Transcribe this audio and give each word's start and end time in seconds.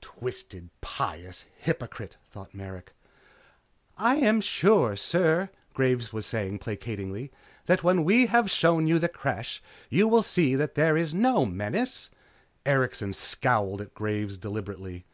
Twisted, 0.00 0.70
pious, 0.80 1.44
hypocrite! 1.56 2.16
thought 2.32 2.52
Merrick. 2.52 2.90
"I 3.96 4.16
am 4.16 4.40
sure, 4.40 4.96
sir," 4.96 5.50
Graves 5.72 6.12
was 6.12 6.26
saying 6.26 6.58
placatingly, 6.58 7.30
"that 7.66 7.84
when 7.84 8.02
we 8.02 8.26
have 8.26 8.50
shown 8.50 8.88
you 8.88 8.98
the 8.98 9.08
Creche 9.08 9.62
you 9.90 10.08
will 10.08 10.24
see 10.24 10.56
that 10.56 10.74
there 10.74 10.96
is 10.96 11.14
no 11.14 11.46
menace." 11.46 12.10
Erikson 12.66 13.12
scowled 13.12 13.80
at 13.80 13.94
Graves 13.94 14.36
deliberately. 14.36 15.04